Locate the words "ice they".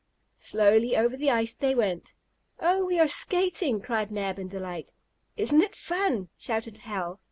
1.29-1.75